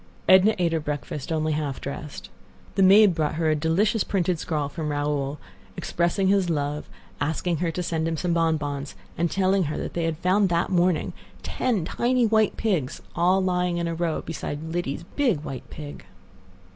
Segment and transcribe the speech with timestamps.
[0.27, 2.31] Edna ate her breakfast only half dressed.
[2.73, 5.37] The maid brought her a delicious printed scrawl from Raoul,
[5.77, 6.89] expressing his love,
[7.19, 11.13] asking her to send him some bonbons, and telling her they had found that morning
[11.43, 16.03] ten tiny white pigs all lying in a row beside Lidie's big white pig.